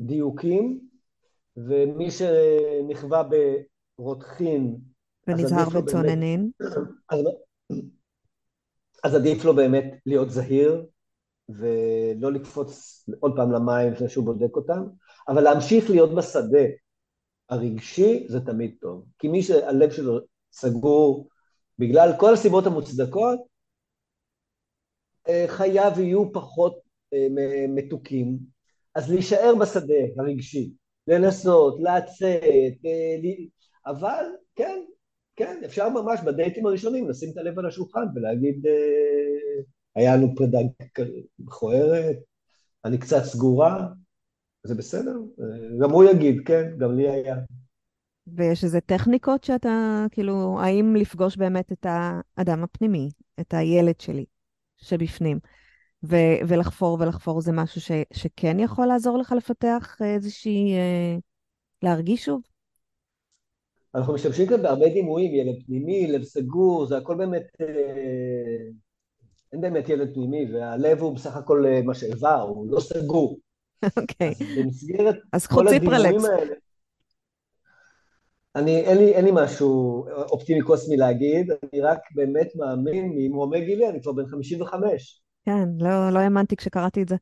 [0.00, 0.80] דיוקים,
[1.56, 3.22] ומי שנכווה
[3.98, 4.78] רותחין.
[5.26, 6.50] ונזהר וצוננין.
[7.10, 7.18] אז,
[9.04, 10.86] אז עדיף לו באמת להיות זהיר,
[11.48, 14.84] ולא לקפוץ עוד פעם למים לפני שהוא בודק אותם,
[15.28, 16.64] אבל להמשיך להיות בשדה
[17.48, 19.04] הרגשי זה תמיד טוב.
[19.18, 20.18] כי מי שהלב שלו
[20.52, 21.28] סגור,
[21.78, 23.40] בגלל כל הסיבות המוצדקות,
[25.28, 26.78] אה, חייו יהיו פחות
[27.12, 27.26] אה,
[27.68, 28.38] מתוקים.
[28.94, 30.72] אז להישאר בשדה הרגשי,
[31.06, 33.30] לנסות, לצאת, אה,
[33.86, 34.24] אבל
[34.56, 34.80] כן,
[35.38, 39.62] כן, אפשר ממש בדייטים הראשונים לשים את הלב על השולחן ולהגיד, אה,
[39.94, 40.58] היה לנו פרידה
[41.38, 42.16] מכוערת,
[42.84, 43.88] אני קצת סגורה,
[44.64, 45.16] זה בסדר,
[45.82, 47.36] גם הוא יגיד, כן, גם לי היה.
[48.26, 54.24] ויש איזה טכניקות שאתה, כאילו, האם לפגוש באמת את האדם הפנימי, את הילד שלי
[54.76, 55.38] שבפנים,
[56.04, 61.16] ו- ולחפור ולחפור זה משהו ש- שכן יכול לעזור לך לפתח איזושהי, אה,
[61.82, 62.40] להרגיש שוב?
[63.94, 67.66] אנחנו משתמשים כאן בהרבה דימויים, ילד פנימי, לב סגור, זה הכל באמת, אה,
[69.52, 73.38] אין באמת ילד פנימי, והלב הוא בסך הכל אה, משאבה, הוא לא סגור.
[73.96, 74.30] אוקיי.
[74.30, 76.24] אז במסגרת אז כל הדימויים.
[76.24, 76.54] האלה,
[78.56, 83.88] אני, אין לי, אין לי משהו אופטימי קוסמי להגיד, אני רק באמת מאמין, ממרומי גילי,
[83.88, 85.22] אני כבר בן 55.
[85.46, 87.16] כן, לא, לא האמנתי כשקראתי את זה.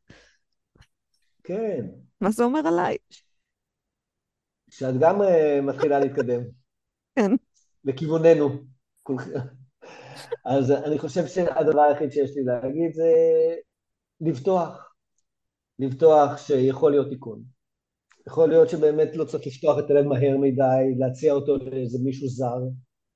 [1.44, 1.86] כן,
[2.20, 2.96] מה זה אומר עליי?
[4.70, 6.40] שאת גם uh, מתחילה להתקדם
[7.16, 7.30] כן.
[7.84, 8.48] לכיווננו.
[10.44, 13.12] אז אני חושב שהדבר היחיד שיש לי להגיד זה
[14.20, 14.92] לבטוח.
[15.78, 17.42] לבטוח שיכול להיות תיקון.
[18.26, 22.58] יכול להיות שבאמת לא צריך לפתוח את הלב מהר מדי, להציע אותו לאיזה מישהו זר,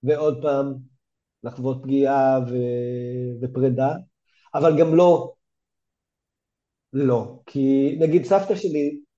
[0.03, 0.75] ועוד פעם
[1.45, 2.55] לחוות פגיעה ו...
[3.43, 3.95] ופרידה,
[4.55, 5.33] אבל גם לא,
[6.93, 7.41] לא.
[7.47, 9.10] כי נגיד סבתא שלי, אה,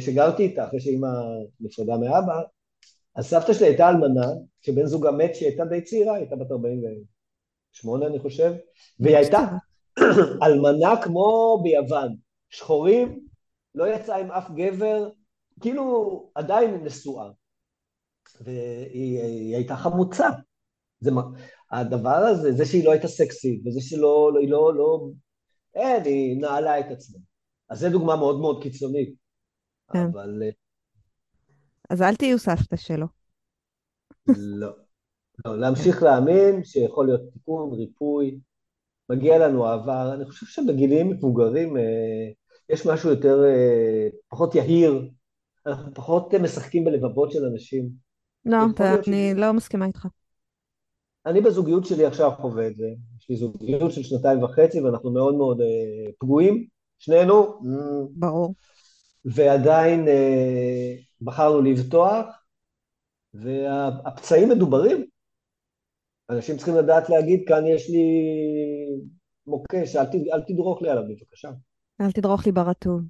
[0.00, 1.08] שגרתי איתה אחרי שאימא
[1.60, 2.40] נפרדה מאבא,
[3.16, 4.26] אז סבתא שלי הייתה אלמנה,
[4.62, 8.52] כשבן זוגה מת, שהיא הייתה די צעירה, היא הייתה בת 48 אני חושב,
[9.00, 9.38] והיא הייתה
[10.46, 12.16] אלמנה כמו ביוון,
[12.50, 13.26] שחורים,
[13.74, 15.08] לא יצאה עם אף גבר,
[15.60, 17.30] כאילו עדיין נשואה.
[18.40, 20.28] והיא הייתה חמוצה.
[21.00, 21.10] זה,
[21.70, 25.08] הדבר הזה, זה שהיא לא הייתה סקסית, וזה שלא, היא לא, לא,
[25.74, 27.18] אין, היא נעלה את עצמה.
[27.68, 29.25] אז זו דוגמה מאוד מאוד קיצונית.
[29.92, 30.06] כן.
[30.12, 30.42] אבל...
[30.42, 30.50] אה,
[31.90, 33.06] אז אל תהיו סבתא שלו.
[34.28, 34.70] לא.
[35.44, 38.40] לא, להמשיך להאמין שיכול להיות תיקון, ריפוי,
[39.10, 40.14] מגיע לנו העבר.
[40.14, 41.82] אני חושב שבגילים מבוגרים אה,
[42.68, 45.10] יש משהו יותר, אה, פחות יהיר,
[45.66, 47.88] אנחנו פחות משחקים בלבבות של אנשים.
[48.44, 49.38] לא, אתה, אני ש...
[49.38, 50.06] לא מסכימה איתך.
[51.26, 52.86] אני בזוגיות שלי עכשיו חווה את זה.
[53.20, 56.66] יש לי זוגיות של שנתיים וחצי, ואנחנו מאוד מאוד אה, פגועים,
[56.98, 57.60] שנינו.
[58.10, 58.54] ברור.
[59.34, 62.26] ועדיין אה, בחרנו לבטוח,
[63.34, 65.04] והפצעים מדוברים.
[66.30, 68.06] אנשים צריכים לדעת להגיד, כאן יש לי
[69.46, 71.48] מוקש, אל, אל תדרוך לי עליו בבקשה.
[72.00, 73.00] אל תדרוך לי ברטוב.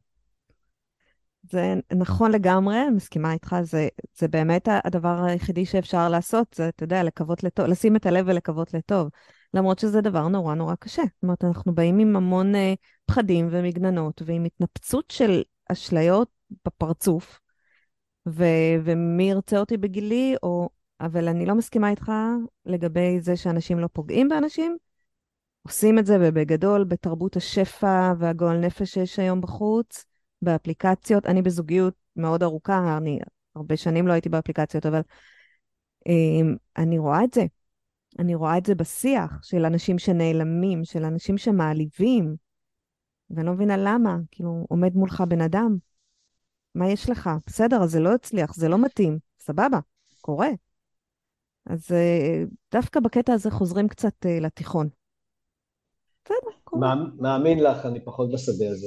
[1.50, 6.85] זה נכון לגמרי, אני מסכימה איתך, זה, זה באמת הדבר היחידי שאפשר לעשות, זה, אתה
[6.85, 9.09] יודע, לקוות לטוב, לשים את הלב ולקוות לטוב.
[9.55, 11.02] למרות שזה דבר נורא נורא קשה.
[11.02, 12.59] זאת אומרת, אנחנו באים עם המון uh,
[13.07, 16.29] פחדים ומגננות, ועם התנפצות של אשליות
[16.64, 17.40] בפרצוף,
[18.29, 20.68] ו- ומי ירצה אותי בגילי, או...
[21.00, 22.12] אבל אני לא מסכימה איתך
[22.66, 24.76] לגבי זה שאנשים לא פוגעים באנשים.
[25.62, 30.05] עושים את זה, ובגדול, בתרבות השפע והגועל נפש שיש היום בחוץ.
[30.42, 31.26] באפליקציות.
[31.26, 33.18] אני בזוגיות מאוד ארוכה, אני
[33.57, 35.00] הרבה שנים לא הייתי באפליקציות, אבל
[36.09, 37.44] um, אני רואה את זה.
[38.18, 42.37] אני רואה את זה בשיח של אנשים שנעלמים, של אנשים שמעליבים,
[43.30, 44.16] ואני לא מבינה למה.
[44.30, 45.76] כאילו, עומד מולך בן אדם,
[46.74, 47.30] מה יש לך?
[47.46, 49.78] בסדר, אז זה לא הצליח, זה לא מתאים, סבבה,
[50.20, 50.48] קורה.
[51.66, 54.88] אז uh, דווקא בקטע הזה חוזרים קצת uh, לתיכון.
[56.24, 56.94] בסדר, קורה.
[57.18, 58.86] מאמין לך, אני פחות בשדה הזה.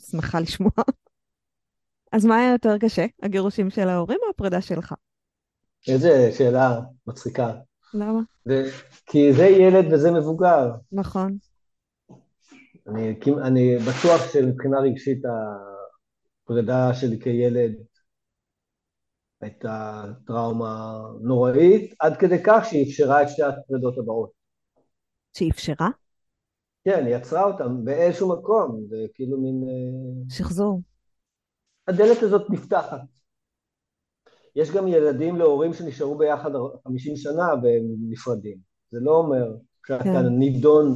[0.00, 0.70] שמחה לשמוע.
[2.12, 4.94] אז מה היה יותר קשה, הגירושים של ההורים או הפרידה שלך?
[5.88, 7.54] איזה שאלה מצחיקה.
[7.94, 8.20] למה?
[8.44, 8.70] זה,
[9.06, 10.70] כי זה ילד וזה מבוגר.
[10.92, 11.36] נכון.
[12.88, 15.22] אני, אני בטוח שמבחינה רגשית
[16.44, 17.72] הפרידה שלי כילד
[19.40, 24.30] הייתה טראומה נוראית, עד כדי כך שהיא אפשרה את שתי הפרידות הבאות.
[25.36, 25.88] שהיא אפשרה?
[26.84, 29.62] כן, היא יצרה אותם באיזשהו מקום, זה כאילו מין...
[29.68, 30.82] אה, שחזור.
[31.88, 33.00] הדלת הזאת נפתחת.
[34.56, 36.50] יש גם ילדים להורים שנשארו ביחד
[36.84, 38.58] 50 שנה והם נפרדים.
[38.90, 39.54] זה לא אומר
[39.86, 40.26] שאתה כן.
[40.38, 40.94] נידון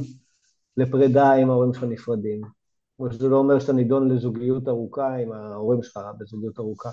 [0.77, 2.41] לפרידה אם ההורים שלך נפרדים.
[2.97, 6.89] כמו שזה לא אומר שאתה נידון לזוגיות ארוכה עם ההורים שלך בזוגיות ארוכה.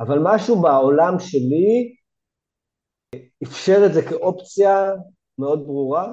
[0.00, 1.96] אבל משהו בעולם שלי
[3.42, 4.92] אפשר את זה כאופציה
[5.38, 6.12] מאוד ברורה,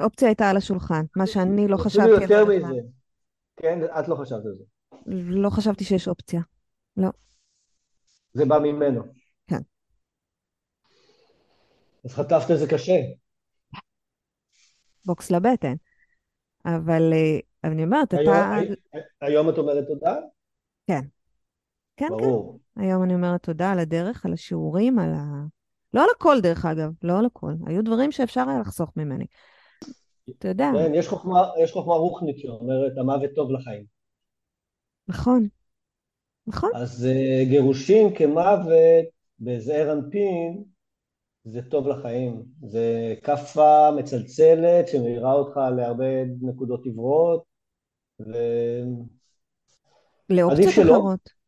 [0.00, 2.14] האופציה הייתה על השולחן, מה שאני לא חשבתי...
[2.14, 2.80] אפילו יותר מזה.
[3.56, 4.64] כן, את לא חשבת על זה.
[5.06, 6.40] לא חשבתי שיש אופציה.
[6.96, 7.08] לא.
[8.32, 9.02] זה בא ממנו.
[9.46, 9.60] כן.
[12.04, 12.96] אז חטפת את זה קשה.
[15.06, 15.74] בוקס לבטן.
[16.64, 18.96] אבל אה, אני אומרת, היום, אתה...
[19.20, 20.16] היום את אומרת תודה?
[20.86, 21.00] כן.
[21.96, 22.58] כן, ברור.
[22.74, 22.80] כן.
[22.80, 25.44] היום אני אומרת תודה על הדרך, על השיעורים, על ה...
[25.94, 27.52] לא על הכל, דרך אגב, לא על הכל.
[27.66, 29.24] היו דברים שאפשר היה לחסוך ממני.
[30.38, 30.70] אתה יודע.
[30.74, 33.84] כן, יש חוכמה, יש חוכמה רוחנית שאומרת, המוות טוב לחיים.
[35.08, 35.48] נכון.
[36.46, 36.70] נכון.
[36.74, 38.66] אז אה, גירושים כמוות
[39.40, 40.64] בזעיר אנפין
[41.44, 42.42] זה טוב לחיים.
[42.68, 47.42] זה כאפה מצלצלת שמעירה אותך להרבה נקודות עברות,
[48.20, 48.98] ועדיף
[50.30, 50.86] לאופציות.
[50.86, 51.40] אחרות.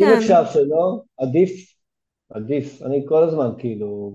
[0.00, 1.74] אם כן, אפשר שלא, עדיף,
[2.30, 2.82] עדיף.
[2.82, 4.14] אני כל הזמן כאילו...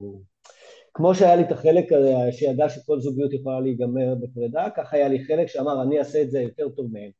[0.93, 5.25] כמו שהיה לי את החלק הזה שידע שכל זוגיות יכולה להיגמר בפרידה, כך היה לי
[5.25, 7.11] חלק שאמר, אני אעשה את זה יותר טוב מהם.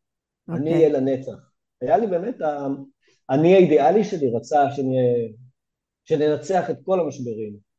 [0.49, 1.01] אני אהיה אוקיי.
[1.01, 1.51] לנצח.
[1.81, 2.67] היה לי באמת, ה-
[3.29, 5.27] אני האידיאלי שלי רצה שנהיה,
[6.05, 7.72] שננצח את כל המשברים.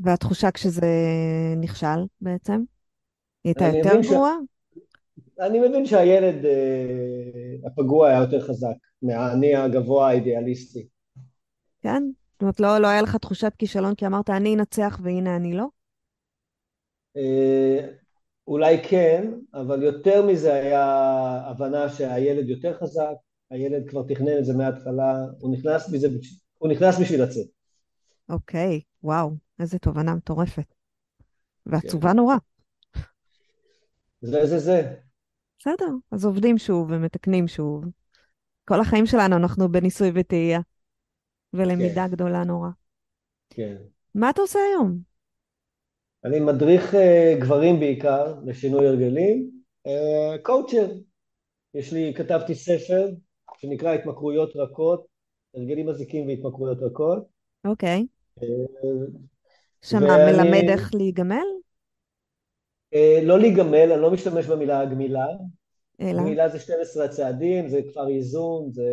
[0.00, 0.86] והתחושה כשזה
[1.56, 2.62] נכשל בעצם?
[3.44, 4.06] היא הייתה יותר מבין, ש...
[4.06, 4.36] גרועה?
[5.40, 10.86] אני מבין שהילד אה, הפגוע היה יותר חזק מהאני הגבוה האידיאליסטי.
[11.80, 12.02] כן?
[12.32, 15.66] זאת אומרת, לא, לא היה לך תחושת כישלון כי אמרת, אני אנצח והנה אני לא?
[17.16, 17.88] אה,
[18.46, 20.84] אולי כן, אבל יותר מזה היה
[21.46, 23.14] הבנה שהילד יותר חזק,
[23.50, 26.08] הילד כבר תכנן את זה מההתחלה, הוא נכנס בזה,
[26.58, 27.46] הוא נכנס בשביל לצאת.
[28.28, 29.30] אוקיי, וואו,
[29.60, 30.74] איזה תובנה מטורפת.
[31.68, 31.74] כן.
[31.74, 32.36] ועצובה נורא.
[34.20, 34.94] זה זה זה.
[35.58, 37.84] בסדר, אז עובדים שוב ומתקנים שוב.
[38.64, 42.68] כל החיים שלנו אנחנו בניסוי וטעייה, כן, ולמידה גדולה נורא.
[43.50, 43.76] כן.
[44.14, 44.98] מה אתה עושה היום?
[46.24, 49.50] אני מדריך אה, גברים בעיקר לשינוי הרגלים,
[49.86, 50.92] אה, קואוצ'ר.
[51.74, 53.10] יש לי, כתבתי ספר
[53.58, 55.06] שנקרא התמכרויות רכות,
[55.54, 57.28] הרגלים מזיקים והתמכרויות רכות.
[57.64, 57.98] אוקיי.
[57.98, 58.17] אה,
[59.82, 61.46] שמה, מלמד ואני, איך להיגמל?
[62.94, 65.26] אה, לא להיגמל, אני לא משתמש במילה גמילה.
[66.00, 66.18] אלא?
[66.18, 68.90] גמילה זה 12 הצעדים, זה כפר איזון, זה,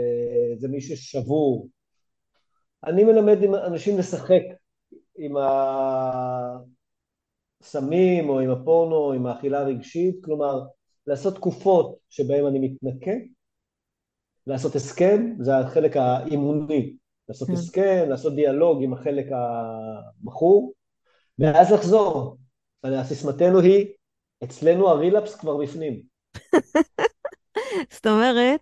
[0.58, 1.70] זה מי ששבור.
[2.86, 4.42] אני מלמד עם אנשים לשחק
[5.18, 5.36] עם
[7.62, 10.62] הסמים או עם הפורנו או עם האכילה הרגשית, כלומר,
[11.08, 13.12] לעשות תקופות שבהן אני מתנקה,
[14.48, 16.96] לעשות הסכם, זה החלק האימוני,
[17.30, 17.54] לעשות כן.
[17.54, 20.74] הסכם, לעשות דיאלוג עם החלק המכור,
[21.40, 22.38] ואז לחזור.
[22.84, 23.88] הסיסמתנו היא,
[24.44, 26.02] אצלנו הרילפס כבר בפנים.
[27.94, 28.60] זאת אומרת,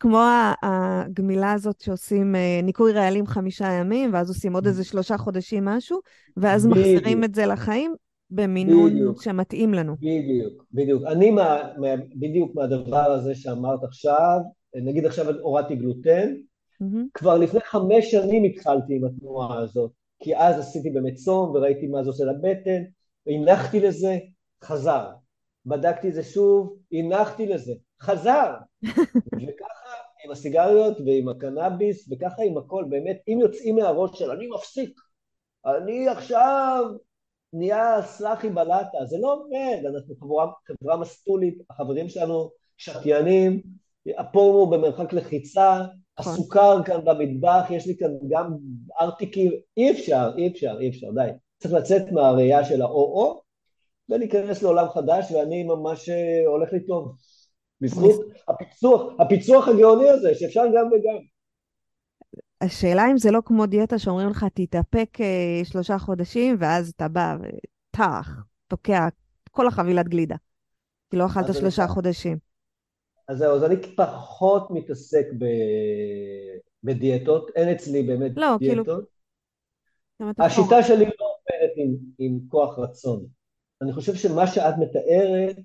[0.00, 0.20] כמו
[0.62, 6.00] הגמילה הזאת שעושים אה, ניקוי רעלים חמישה ימים, ואז עושים עוד איזה שלושה חודשים משהו,
[6.36, 7.94] ואז מחזירים את זה לחיים
[8.30, 9.96] במינון שמתאים לנו.
[9.96, 11.02] בדיוק, בדיוק.
[11.06, 14.38] אני מה, מה, בדיוק מהדבר הזה שאמרת עכשיו,
[14.74, 16.34] נגיד עכשיו הורדתי גלוטן,
[16.92, 17.06] מהמם.
[17.14, 19.90] כבר לפני חמש שנים התחלתי עם התנועה הזאת,
[20.22, 22.82] כי אז עשיתי באמת צום וראיתי מה זה עושה לבטן,
[23.26, 24.18] הנחתי לזה,
[24.64, 25.10] חזר.
[25.66, 28.54] בדקתי את זה שוב, הנחתי לזה, חזר.
[29.42, 29.94] וככה
[30.24, 35.00] עם הסיגריות ועם הקנאביס, וככה עם הכל, באמת, אם יוצאים מהראש של אני מפסיק,
[35.66, 36.84] אני עכשיו
[37.52, 43.62] נהיה סלאחי בלטה, זה לא עובד, אנחנו חברה, חברה מסטולית, החברים שלנו שתיינים,
[44.18, 45.82] הפורמו במרחק לחיצה,
[46.20, 46.32] נכון.
[46.32, 48.54] הסוכר כאן במטבח, יש לי כאן גם
[49.00, 51.30] ארטיקים, אי אפשר, אי אפשר, אי אפשר, די.
[51.58, 53.42] צריך לצאת מהראייה של ה-או-או
[54.08, 57.16] ולהיכנס לעולם חדש, ואני ממש אה, הולך לי טוב.
[57.80, 61.18] בזכות הפיצוח, הפיצוח הגאוני הזה, שאפשר גם וגם.
[62.60, 67.36] השאלה אם זה לא כמו דיאטה שאומרים לך, תתאפק אה, שלושה חודשים, ואז אתה בא
[67.40, 68.30] וטח,
[68.68, 69.08] תוקע
[69.50, 70.36] כל החבילת גלידה.
[71.10, 72.38] כי לא אכלת שלושה חודשים.
[73.28, 75.44] אז זהו, אז אני פחות מתעסק ב...
[76.84, 79.04] בדיאטות, אין אצלי באמת לא, כאילו, דיאטות.
[80.20, 80.46] מטאפורה.
[80.46, 83.26] השיטה שלי לא עובדת עם, עם כוח רצון.
[83.82, 85.56] אני חושב שמה שאת מתארת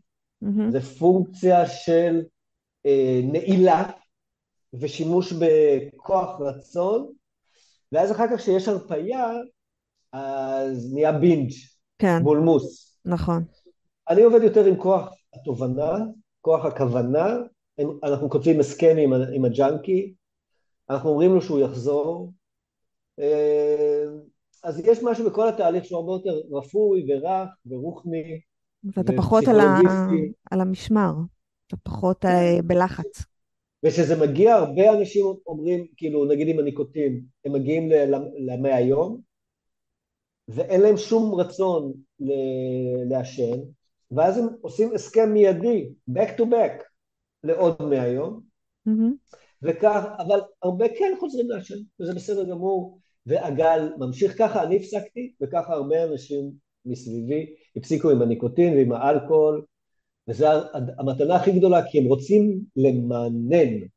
[0.41, 0.71] מהמם.
[0.71, 2.21] זה פונקציה של
[2.85, 3.91] אה, נעילה
[4.73, 7.11] ושימוש בכוח רצון,
[7.91, 9.27] ואז אחר כך כשיש הרפייה,
[10.13, 11.51] אז נהיה בינג',
[11.97, 12.99] כן, בולמוס.
[13.05, 13.43] נכון.
[14.09, 15.97] אני עובד יותר עם כוח התובנה,
[16.41, 17.37] כוח הכוונה,
[18.03, 20.13] אנחנו כותבים הסכם עם, עם הג'אנקי,
[20.89, 22.33] אנחנו אומרים לו שהוא יחזור,
[23.19, 24.03] אה,
[24.63, 28.39] אז יש משהו בכל התהליך שהוא הרבה יותר רפוי ורך ורוחני
[28.83, 29.79] ואתה פחות על, ה...
[30.51, 31.11] על המשמר,
[31.67, 32.27] אתה פחות כן.
[32.27, 33.25] אה, בלחץ.
[33.85, 37.89] וכשזה מגיע, הרבה אנשים אומרים, כאילו, נגיד עם הניקוטין, הם מגיעים
[38.47, 39.21] למאה יום,
[40.47, 41.93] ואין להם שום רצון
[43.09, 43.59] לעשן,
[44.11, 46.83] ואז הם עושים הסכם מיידי, back to back,
[47.43, 48.41] לעוד מאה יום,
[48.85, 49.15] מהמם.
[49.61, 55.73] וכך, אבל הרבה כן חוזרים לעשן, וזה בסדר גמור, והגל ממשיך ככה, אני הפסקתי, וככה
[55.73, 56.51] הרבה אנשים
[56.85, 59.65] מסביבי הפסיקו עם הניקוטין ועם האלכוהול,
[60.27, 60.47] וזו
[60.99, 63.87] המתנה הכי גדולה, כי הם רוצים למנן,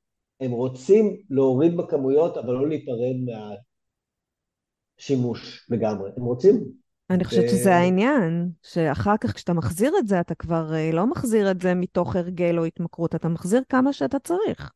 [0.41, 3.17] הם רוצים להוריד בכמויות, אבל לא להיפרד
[4.99, 6.82] מהשימוש לגמרי, הם רוצים.
[7.13, 7.27] אני ו...
[7.27, 11.61] חושבת שזה העניין, שאחר כך כשאתה מחזיר את זה, אתה כבר אה, לא מחזיר את
[11.61, 14.71] זה מתוך הרגל או התמכרות, אתה מחזיר כמה שאתה צריך.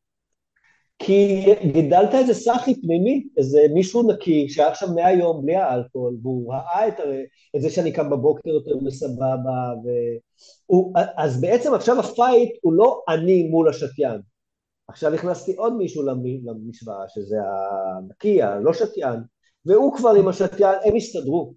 [0.99, 6.53] כי גידלת איזה סאחי פנימי, איזה מישהו נקי שהיה עכשיו מאה יום בלי האלכוהול, והוא
[6.53, 6.93] ראה את,
[7.55, 13.43] את זה שאני קם בבוקר יותר בסבבה, והוא, אז בעצם עכשיו הפייט הוא לא אני
[13.43, 14.21] מול השתיין.
[14.87, 16.03] עכשיו הכנסתי עוד מישהו
[16.45, 17.35] למשוואה, שזה
[17.97, 19.19] הנקי, הלא שתיין,
[19.65, 21.53] והוא כבר עם השתיין, הם הסתדרו.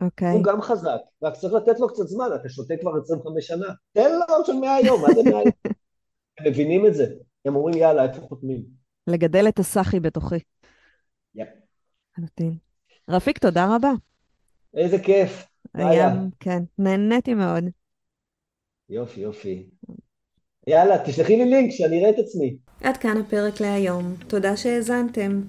[0.00, 0.32] אוקיי.
[0.32, 4.10] הוא גם חזק, רק צריך לתת לו קצת זמן, אתה שותה כבר 25 שנה, תן
[4.12, 5.44] לו עוד של 100 יום, מה זה 100 יום?
[6.38, 7.06] הם מבינים את זה,
[7.44, 8.64] הם אומרים יאללה, איפה חותמים?
[9.06, 10.38] לגדל את הסאחי בתוכי.
[11.34, 11.48] יפ.
[12.16, 12.56] חלוטין.
[13.08, 13.90] רפיק, תודה רבה.
[14.74, 15.46] איזה כיף.
[15.74, 17.64] היה, כן, נהניתי מאוד.
[18.88, 19.70] יופי, יופי.
[20.68, 22.56] יאללה, תשלחי לי לינק שאני אראה את עצמי.
[22.82, 24.14] עד כאן הפרק להיום.
[24.28, 25.40] תודה שהאזנתם.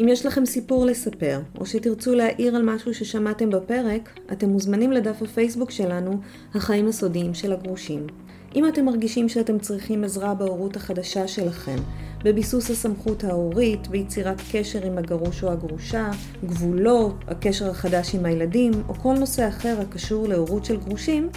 [0.00, 5.22] אם יש לכם סיפור לספר, או שתרצו להעיר על משהו ששמעתם בפרק, אתם מוזמנים לדף
[5.22, 6.12] הפייסבוק שלנו,
[6.54, 8.06] החיים הסודיים של הגרושים.
[8.54, 11.76] אם אתם מרגישים שאתם צריכים עזרה בהורות החדשה שלכם,
[12.24, 16.10] בביסוס הסמכות ההורית, ביצירת קשר עם הגרוש או הגרושה,
[16.44, 21.28] גבולות, הקשר החדש עם הילדים, או כל נושא אחר הקשור להורות של גרושים,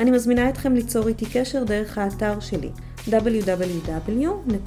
[0.00, 2.70] אני מזמינה אתכם ליצור איתי קשר דרך האתר שלי
[3.06, 4.60] www.maya.com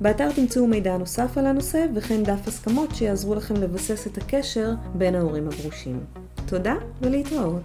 [0.00, 5.14] באתר תמצאו מידע נוסף על הנושא וכן דף הסכמות שיעזרו לכם לבסס את הקשר בין
[5.14, 6.00] ההורים הגרושים.
[6.46, 7.58] תודה ולהתראות.